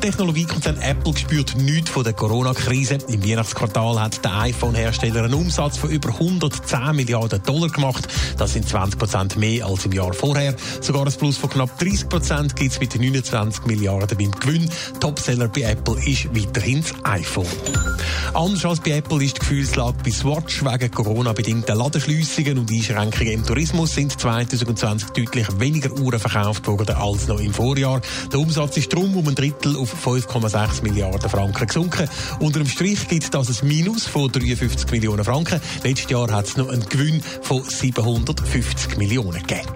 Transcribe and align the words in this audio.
Technologiekonzern 0.01 0.81
Apple 0.81 1.15
spürt 1.15 1.55
nichts 1.55 1.91
von 1.91 2.03
der 2.03 2.13
Corona-Krise. 2.13 2.97
Im 3.07 3.23
Weihnachtsquartal 3.23 4.01
hat 4.01 4.25
der 4.25 4.35
iPhone-Hersteller 4.39 5.25
einen 5.25 5.35
Umsatz 5.35 5.77
von 5.77 5.91
über 5.91 6.09
110 6.09 6.95
Milliarden 6.95 7.41
Dollar 7.43 7.69
gemacht. 7.69 8.07
Das 8.37 8.53
sind 8.53 8.67
20 8.67 8.97
Prozent 8.97 9.37
mehr 9.37 9.65
als 9.65 9.85
im 9.85 9.91
Jahr 9.91 10.13
vorher. 10.13 10.55
Sogar 10.81 11.05
ein 11.05 11.13
Plus 11.13 11.37
von 11.37 11.51
knapp 11.51 11.77
30 11.77 12.09
Prozent 12.09 12.55
gibt 12.55 12.71
es 12.71 12.79
mit 12.79 12.99
29 12.99 13.65
Milliarden 13.67 14.17
beim 14.17 14.31
Gewinn. 14.31 14.69
Topseller 14.99 15.47
bei 15.47 15.61
Apple 15.61 16.03
ist 16.03 16.35
weiterhin 16.35 16.81
das 16.81 16.93
iPhone. 17.05 17.90
Anders 18.33 18.63
als 18.63 18.79
bei 18.79 18.91
Apple 18.91 19.23
ist 19.25 19.35
die 19.35 19.39
Gefühlslage 19.41 19.97
bei 20.05 20.11
Swatch 20.11 20.63
wegen 20.63 20.89
Corona-bedingten 20.89 21.77
Ladenschliessungen 21.77 22.59
und 22.59 22.71
Einschränkungen 22.71 23.33
im 23.33 23.45
Tourismus 23.45 23.93
sind 23.93 24.17
2020 24.19 25.09
deutlich 25.09 25.47
weniger 25.59 25.91
Uhren 25.99 26.17
verkauft 26.17 26.65
worden 26.67 26.95
als 26.95 27.27
noch 27.27 27.41
im 27.41 27.53
Vorjahr. 27.53 27.99
Der 28.31 28.39
Umsatz 28.39 28.77
ist 28.77 28.93
darum 28.93 29.17
um 29.17 29.27
ein 29.27 29.35
Drittel 29.35 29.75
auf 29.75 29.93
5,6 30.07 30.81
Milliarden 30.81 31.29
Franken 31.29 31.67
gesunken. 31.67 32.07
Unter 32.39 32.59
dem 32.59 32.69
Strich 32.69 33.05
gibt 33.09 33.33
das 33.33 33.61
ein 33.61 33.67
Minus 33.67 34.07
von 34.07 34.31
53 34.31 34.89
Millionen 34.91 35.25
Franken. 35.25 35.59
Letztes 35.83 36.09
Jahr 36.09 36.31
hat 36.31 36.45
es 36.45 36.55
noch 36.55 36.69
einen 36.69 36.87
Gewinn 36.87 37.21
von 37.41 37.63
750 37.63 38.97
Millionen 38.97 39.43
gegeben. 39.43 39.67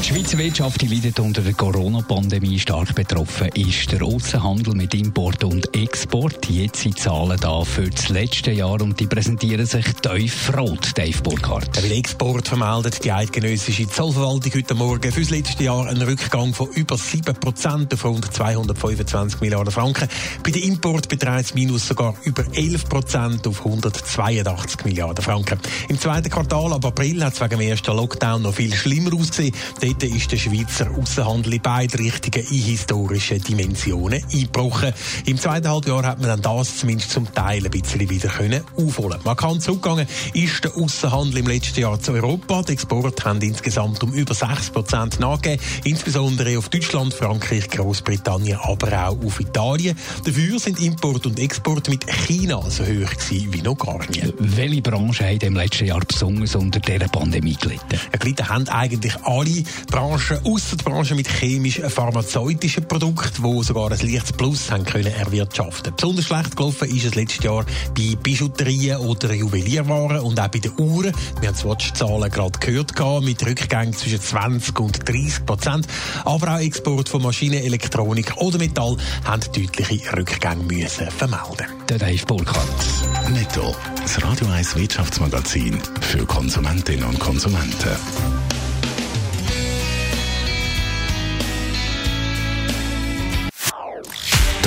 Die 0.00 0.14
Schweizer 0.14 0.38
Wirtschaft 0.38 0.82
leidet 0.82 1.20
unter 1.20 1.42
der 1.42 1.52
Corona-Pandemie 1.52 2.58
stark 2.58 2.94
betroffen. 2.94 3.48
Ist 3.48 3.92
der 3.92 4.02
Außenhandel 4.02 4.74
mit 4.74 4.94
Import 4.94 5.44
und 5.44 5.76
Export. 5.76 6.48
Jetzt 6.48 6.80
sind 6.80 6.98
Zahlen 6.98 7.38
da 7.38 7.62
für 7.64 7.90
das 7.90 8.08
letzte 8.08 8.50
Jahr 8.50 8.80
und 8.80 8.98
die 8.98 9.06
präsentieren 9.06 9.66
sich 9.66 9.84
tiefrot, 10.00 10.96
Dave 10.96 11.20
Burkhardt. 11.22 11.76
Der 11.76 11.90
Export 11.94 12.48
vermeldet 12.48 13.04
die 13.04 13.12
eidgenössische 13.12 13.88
Zollverwaltung 13.88 14.52
heute 14.54 14.74
Morgen 14.74 15.12
für 15.12 15.20
das 15.20 15.30
letzte 15.30 15.64
Jahr 15.64 15.86
einen 15.86 16.00
Rückgang 16.00 16.54
von 16.54 16.68
über 16.70 16.96
7 16.96 17.34
Prozent 17.34 17.92
auf 17.92 18.04
rund 18.06 18.32
225 18.32 19.42
Milliarden 19.42 19.70
Franken. 19.70 20.08
Bei 20.42 20.50
den 20.50 20.62
Import 20.62 21.10
beträgt 21.10 21.50
das 21.50 21.54
Minus 21.54 21.86
sogar 21.86 22.14
über 22.24 22.44
11 22.54 22.88
Prozent 22.88 23.46
auf 23.46 23.66
182 23.66 24.82
Milliarden 24.86 25.22
Franken. 25.22 25.60
Im 25.88 26.00
zweiten 26.00 26.30
Quartal, 26.30 26.72
ab 26.72 26.86
April, 26.86 27.22
hat 27.22 27.34
es 27.34 27.40
wegen 27.42 27.58
dem 27.58 27.60
ersten 27.60 27.94
Lockdown 27.94 28.42
noch 28.42 28.54
viel 28.54 28.72
schlimmer 28.72 29.14
ausgesehen. 29.14 29.54
Dort 29.90 30.04
ist 30.04 30.30
der 30.30 30.36
Schweizer 30.36 30.88
Außenhandel 30.88 31.54
in 31.54 31.62
beide 31.62 31.98
Richtungen 31.98 32.46
in 32.46 32.62
historische 32.62 33.40
Dimensionen 33.40 34.22
eingebrochen. 34.32 34.92
Im 35.26 35.36
zweiten 35.36 35.68
Halbjahr 35.68 36.04
hat 36.04 36.20
man 36.20 36.28
dann 36.28 36.42
das 36.42 36.78
zumindest 36.78 37.10
zum 37.10 37.34
Teil 37.34 37.64
ein 37.64 37.70
bisschen 37.72 38.08
wieder 38.08 38.28
können 38.28 38.62
aufholen. 38.76 39.18
Markant 39.24 39.64
zurückgegangen 39.64 40.06
ist 40.32 40.62
der 40.62 40.76
Außenhandel 40.76 41.38
im 41.38 41.48
letzten 41.48 41.80
Jahr 41.80 42.00
zu 42.00 42.12
Europa. 42.12 42.62
Die 42.62 42.74
Exporte 42.74 43.24
haben 43.24 43.42
insgesamt 43.42 44.00
um 44.04 44.12
über 44.12 44.32
6 44.32 44.70
Prozent 44.70 45.18
nachgegeben, 45.18 45.60
insbesondere 45.82 46.56
auf 46.56 46.68
Deutschland, 46.68 47.12
Frankreich, 47.12 47.68
Großbritannien, 47.68 48.58
aber 48.62 49.08
auch 49.08 49.24
auf 49.24 49.40
Italien. 49.40 49.98
Dafür 50.24 50.60
sind 50.60 50.80
Import 50.80 51.26
und 51.26 51.40
Export 51.40 51.88
mit 51.88 52.06
China 52.06 52.62
so 52.70 52.84
hoch 52.84 53.10
gewesen 53.10 53.52
wie 53.52 53.62
noch 53.62 53.76
gar 53.76 54.08
nie. 54.08 54.32
Welche 54.38 54.82
Branchen 54.82 55.26
haben 55.26 55.40
im 55.40 55.56
letzten 55.56 55.86
Jahr 55.86 56.00
besonders 56.06 56.54
unter 56.54 56.78
dieser 56.78 57.08
Pandemie 57.08 57.56
gelitten? 57.56 57.98
Ja, 58.12 58.18
gelitten 58.18 58.48
haben 58.48 58.68
eigentlich 58.68 59.16
alle 59.24 59.64
Branchen, 59.88 60.38
ausser 60.44 60.76
die 60.76 60.84
Branche 60.84 61.14
mit 61.14 61.28
chemisch-pharmazeutischen 61.28 62.86
Produkten, 62.86 63.42
die 63.42 63.62
sogar 63.64 63.90
ein 63.90 63.98
leichtes 63.98 64.32
Plus 64.32 64.70
haben 64.70 64.84
können 64.84 65.12
erwirtschaften. 65.12 65.92
Besonders 65.96 66.26
schlecht 66.26 66.56
gelaufen 66.56 66.88
ist 66.88 67.04
es 67.04 67.14
letztes 67.14 67.44
Jahr 67.44 67.64
bei 67.96 68.16
Bijouterien 68.22 68.98
oder 68.98 69.32
Juwelierwaren 69.32 70.20
und 70.20 70.40
auch 70.40 70.48
bei 70.48 70.58
den 70.58 70.72
Uhren. 70.78 71.12
Wir 71.40 71.48
haben 71.48 71.56
die 71.56 71.60
Swatch-Zahlen 71.60 72.30
gerade 72.30 72.58
gehört, 72.58 73.22
mit 73.22 73.44
Rückgängen 73.44 73.94
zwischen 73.94 74.20
20 74.20 74.78
und 74.80 75.08
30 75.08 75.46
Prozent. 75.46 75.86
Aber 76.24 76.54
auch 76.54 76.60
Export 76.60 77.08
von 77.08 77.22
Maschinen, 77.22 77.62
Elektronik 77.62 78.36
oder 78.36 78.58
Metall 78.58 78.96
haben 79.24 79.42
deutliche 79.52 80.16
Rückgänge 80.16 80.64
müssen 80.64 81.10
vermelden. 81.10 81.66
Der 81.88 81.98
Dave 81.98 82.24
Burkhardt. 82.26 83.30
Netto, 83.30 83.74
das 84.02 84.22
Radio 84.22 84.46
1 84.48 84.76
Wirtschaftsmagazin 84.76 85.78
für 86.00 86.24
Konsumentinnen 86.26 87.04
und 87.04 87.18
Konsumenten. 87.18 88.39